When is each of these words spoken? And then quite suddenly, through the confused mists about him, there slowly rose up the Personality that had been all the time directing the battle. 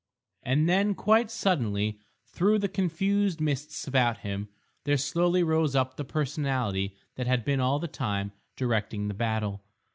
And 0.41 0.67
then 0.67 0.95
quite 0.95 1.29
suddenly, 1.29 1.99
through 2.25 2.57
the 2.57 2.67
confused 2.67 3.39
mists 3.39 3.85
about 3.87 4.21
him, 4.25 4.49
there 4.83 4.97
slowly 4.97 5.43
rose 5.43 5.75
up 5.75 5.95
the 5.95 6.03
Personality 6.03 6.95
that 7.17 7.27
had 7.27 7.45
been 7.45 7.59
all 7.59 7.77
the 7.77 7.87
time 7.87 8.31
directing 8.55 9.09
the 9.09 9.13
battle. 9.13 9.63